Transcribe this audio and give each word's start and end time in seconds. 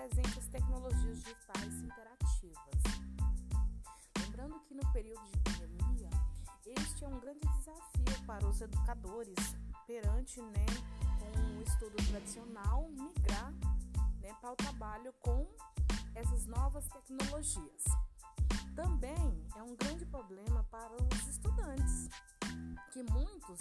presente 0.00 0.38
as 0.38 0.46
tecnologias 0.46 1.18
digitais 1.18 1.74
interativas. 1.82 2.82
Lembrando 4.18 4.60
que 4.60 4.74
no 4.74 4.92
período 4.92 5.22
de 5.30 5.38
pandemia, 5.38 6.10
este 6.64 7.04
é 7.04 7.08
um 7.08 7.20
grande 7.20 7.40
desafio 7.40 8.26
para 8.26 8.46
os 8.46 8.60
educadores 8.60 9.36
perante 9.86 10.40
né, 10.40 10.66
com 11.18 11.58
o 11.58 11.62
estudo 11.62 11.96
tradicional 12.08 12.88
migrar 12.90 13.52
né, 14.22 14.34
para 14.40 14.52
o 14.52 14.56
trabalho 14.56 15.12
com 15.20 15.46
essas 16.14 16.46
novas 16.46 16.86
tecnologias. 16.88 17.84
Também 18.74 19.46
é 19.56 19.62
um 19.62 19.76
grande 19.76 20.06
problema 20.06 20.64
para 20.70 20.94
os 20.94 21.28
estudantes, 21.28 22.08
que 22.92 23.02
muitos 23.02 23.58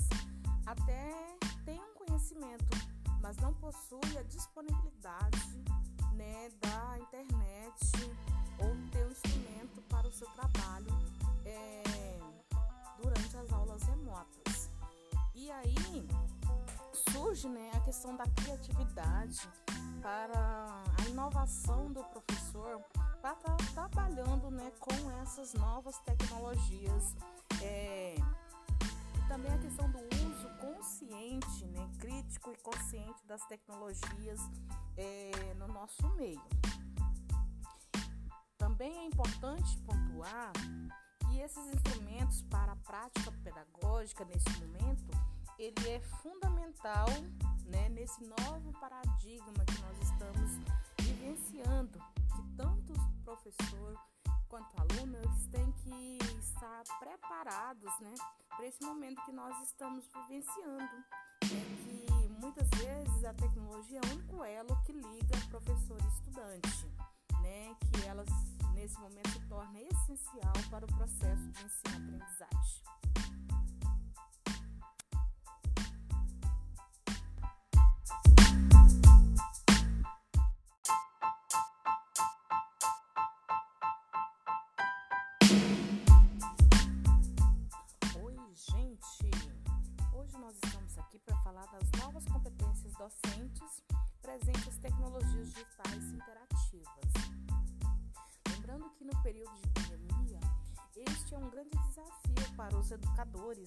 até 0.65 1.37
têm 1.65 1.81
um 1.81 1.93
conhecimento, 1.95 2.98
mas 3.21 3.37
não 3.37 3.53
possuem 3.53 4.17
a 4.17 4.23
disponibilidade 4.23 5.57
né, 6.13 6.49
da 6.59 6.99
internet 6.99 8.15
ou 8.59 8.75
ter 8.91 9.05
um 9.05 9.11
instrumento 9.11 9.81
para 9.89 10.07
o 10.07 10.11
seu 10.11 10.27
trabalho 10.31 10.87
é, 11.45 12.19
durante 13.01 13.37
as 13.37 13.51
aulas 13.53 13.83
remotas. 13.83 14.69
E 15.33 15.51
aí 15.51 16.07
surge 17.11 17.47
né, 17.47 17.71
a 17.73 17.79
questão 17.81 18.15
da 18.15 18.25
criatividade 18.27 19.49
para 20.01 20.83
a 20.97 21.09
inovação 21.09 21.91
do 21.91 22.03
professor 22.03 22.81
para 23.21 23.33
estar 23.33 23.55
tá 23.55 23.89
trabalhando 23.89 24.49
né, 24.51 24.71
com 24.79 25.11
essas 25.21 25.53
novas 25.53 25.97
tecnologias. 25.99 27.15
É, 27.61 28.15
crítico 32.40 32.51
e 32.51 32.57
consciente 32.57 33.26
das 33.26 33.45
tecnologias 33.45 34.40
é, 34.98 35.54
no 35.55 35.68
nosso 35.68 36.07
meio. 36.15 36.41
Também 38.57 38.98
é 38.98 39.05
importante 39.05 39.77
pontuar 39.79 40.51
que 41.20 41.40
esses 41.40 41.65
instrumentos 41.67 42.41
para 42.43 42.71
a 42.71 42.76
prática 42.77 43.32
pedagógica 43.43 44.26
nesse 44.26 44.49
momento 44.60 45.10
ele 45.57 45.90
é 45.90 45.99
fundamental 45.99 47.07
né, 47.65 47.90
nesse 47.90 48.23
novo 48.23 48.71
paradigma 48.79 49.65
que 49.65 49.82
nós 49.82 50.01
estamos 50.01 50.51
vivenciando, 50.99 51.99
que 52.34 52.55
tanto 52.55 52.93
professor 53.26 53.99
quanto 54.48 54.70
aluno 54.82 55.20
têm 55.51 55.71
que 55.73 56.17
estar 56.40 56.84
preparados 56.99 57.99
né, 57.99 58.13
para 58.49 58.65
esse 58.65 58.82
momento 58.84 59.23
que 59.26 59.32
nós 59.34 59.62
estamos 59.62 60.07
vivenciando. 60.07 60.95
Né, 61.43 61.88
muitas 62.49 62.69
vezes 62.79 63.25
a 63.25 63.33
tecnologia 63.33 63.99
é 63.99 64.07
o 64.07 64.11
único 64.11 64.44
elo 64.44 64.75
que 64.83 64.91
liga 64.91 65.38
professor 65.50 65.97
e 66.01 66.07
estudante, 66.07 66.88
né, 67.44 67.75
que 67.79 68.07
elas 68.07 68.28
nesse 68.73 69.00
momento 69.00 69.29
se 69.29 69.39
torna 69.41 69.79
essencial 69.79 70.53
para 70.72 70.83
o 70.83 70.88
processo 70.88 71.47
de 71.51 71.63
ensino-aprendizagem. 71.63 73.09
Docentes 92.99 93.81
presentes 94.21 94.67
as 94.67 94.77
tecnologias 94.77 95.53
digitais 95.53 96.03
interativas. 96.13 97.13
Lembrando 98.49 98.89
que 98.91 99.05
no 99.05 99.23
período 99.23 99.55
de 99.61 99.69
pandemia, 99.69 100.39
este 100.95 101.33
é 101.33 101.38
um 101.38 101.49
grande 101.49 101.69
desafio 101.69 102.55
para 102.57 102.77
os 102.77 102.91
educadores 102.91 103.65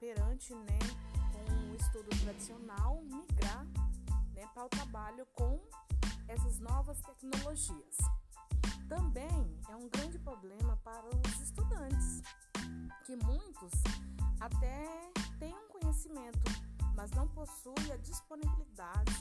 perante 0.00 0.52
né, 0.52 0.78
o 1.70 1.76
estudo 1.76 2.08
tradicional 2.22 3.00
migrar 3.04 3.64
né, 4.34 4.44
para 4.52 4.64
o 4.64 4.68
trabalho 4.68 5.24
com 5.34 5.60
essas 6.26 6.58
novas 6.58 7.00
tecnologias. 7.02 7.98
Também 8.88 9.60
é 9.68 9.76
um 9.76 9.88
grande 9.88 10.18
problema 10.18 10.76
para 10.78 11.08
os 11.08 11.40
estudantes, 11.40 12.20
que 13.04 13.14
muitos 13.14 13.72
até 14.40 15.21
têm 15.42 15.52
um 15.52 15.80
conhecimento 15.80 16.40
mas 16.94 17.10
não 17.12 17.26
possui 17.26 17.90
a 17.92 17.96
disponibilidade 17.96 19.12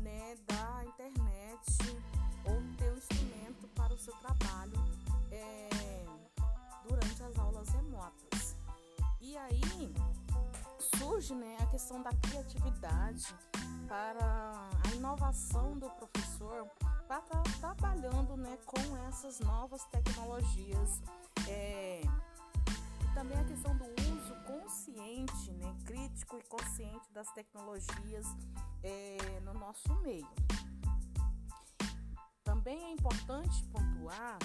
né, 0.00 0.36
da 0.48 0.84
internet 0.84 2.02
ou 2.44 2.60
ter 2.76 2.92
um 2.92 2.96
instrumento 2.96 3.68
para 3.76 3.94
o 3.94 3.98
seu 3.98 4.12
trabalho 4.14 4.84
é, 5.30 5.68
durante 6.88 7.22
as 7.22 7.38
aulas 7.38 7.68
remotas. 7.68 8.56
E 9.20 9.36
aí 9.36 9.94
surge 10.98 11.34
né, 11.36 11.56
a 11.60 11.66
questão 11.66 12.02
da 12.02 12.10
criatividade 12.10 13.32
para 13.86 14.70
a 14.88 14.94
inovação 14.94 15.78
do 15.78 15.88
professor 15.90 16.66
para 17.06 17.18
estar 17.18 17.42
tá 17.42 17.42
trabalhando 17.60 18.36
né, 18.36 18.58
com 18.66 18.96
essas 19.06 19.38
novas 19.38 19.84
tecnologias. 19.84 21.00
É, 21.46 22.00
e 22.00 23.14
também 23.14 23.38
a 23.38 23.44
questão 23.44 23.76
do 23.76 23.93
consciente, 24.74 25.52
né, 25.52 25.76
crítico 25.84 26.36
e 26.36 26.42
consciente 26.48 27.12
das 27.12 27.30
tecnologias 27.32 28.26
é, 28.82 29.40
no 29.44 29.54
nosso 29.54 29.94
meio. 30.02 30.28
Também 32.42 32.82
é 32.82 32.90
importante 32.90 33.62
pontuar 33.66 34.36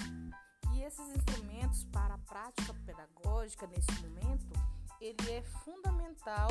que 0.62 0.82
esses 0.82 1.08
instrumentos 1.16 1.84
para 1.86 2.14
a 2.14 2.18
prática 2.18 2.72
pedagógica 2.86 3.66
nesse 3.66 3.90
momento 4.02 4.52
ele 5.00 5.32
é 5.32 5.42
fundamental 5.42 6.48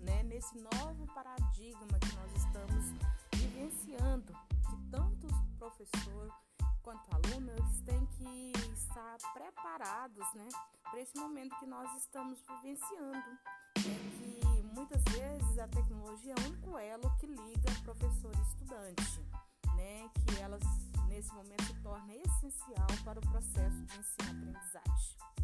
né, 0.00 0.24
nesse 0.24 0.58
novo 0.58 1.06
paradigma 1.14 1.98
que 2.00 2.16
nós 2.16 2.32
estamos 2.34 2.86
vivenciando, 3.34 4.32
que 4.68 4.90
tanto 4.90 5.28
professor 5.58 6.28
quanto 6.82 7.02
aluno 7.14 7.50
eles 7.52 7.80
têm 7.82 8.06
que 8.06 8.52
estar 8.72 9.16
preparados 9.32 10.26
né, 10.34 10.48
para 10.82 11.00
esse 11.00 11.16
momento 11.16 11.56
que 11.58 11.66
nós 11.66 11.88
estamos 11.96 12.42
vivenciando. 12.42 13.30
Né, 13.78 13.98
que 14.18 14.62
muitas 14.74 15.02
vezes 15.04 15.58
a 15.58 15.68
tecnologia 15.68 16.34
é 16.36 16.40
o 16.40 16.46
único 16.46 16.78
elo 16.78 17.16
que 17.18 17.26
liga 17.26 17.70
professor 17.84 18.32
e 18.34 18.42
estudante, 18.42 19.20
né, 19.76 20.10
que 20.14 20.40
elas 20.40 20.62
nesse 21.08 21.32
momento 21.34 21.82
torna 21.82 22.14
essencial 22.14 22.86
para 23.04 23.18
o 23.18 23.22
processo 23.22 23.82
de 23.84 23.98
ensino-aprendizagem. 23.98 25.41